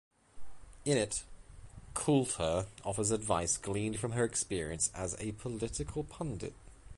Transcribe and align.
In 0.83 0.97
it, 0.97 1.21
Coulter 1.93 2.65
offers 2.83 3.11
advice 3.11 3.55
gleaned 3.55 3.99
from 3.99 4.13
her 4.13 4.23
experience 4.23 4.89
as 4.95 5.15
a 5.19 5.33
political 5.33 6.03
pundit. 6.03 6.55